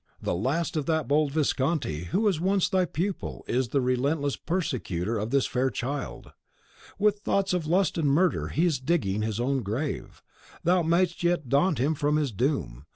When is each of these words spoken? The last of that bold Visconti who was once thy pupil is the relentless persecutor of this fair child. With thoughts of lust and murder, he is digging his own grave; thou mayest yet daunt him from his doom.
The 0.19 0.33
last 0.33 0.75
of 0.75 0.87
that 0.87 1.07
bold 1.07 1.31
Visconti 1.31 2.05
who 2.05 2.21
was 2.21 2.39
once 2.41 2.67
thy 2.67 2.85
pupil 2.85 3.45
is 3.47 3.67
the 3.67 3.81
relentless 3.81 4.35
persecutor 4.35 5.19
of 5.19 5.29
this 5.29 5.45
fair 5.45 5.69
child. 5.69 6.31
With 6.97 7.19
thoughts 7.19 7.53
of 7.53 7.67
lust 7.67 7.99
and 7.99 8.09
murder, 8.09 8.47
he 8.47 8.65
is 8.65 8.79
digging 8.79 9.21
his 9.21 9.39
own 9.39 9.61
grave; 9.61 10.23
thou 10.63 10.81
mayest 10.81 11.21
yet 11.23 11.49
daunt 11.49 11.77
him 11.77 11.93
from 11.93 12.15
his 12.15 12.31
doom. 12.31 12.87